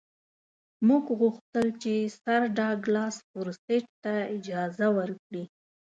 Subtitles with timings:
[0.87, 5.43] موږ وغوښتل چې سر ډاګلاس فورسیت ته اجازه ورکړي.